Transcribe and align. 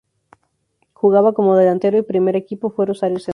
Jugaba 0.95 1.31
como 1.33 1.55
delantero 1.55 1.95
y 1.99 2.01
primer 2.01 2.35
equipo 2.35 2.71
fue 2.71 2.87
Rosario 2.87 3.19
Central. 3.19 3.29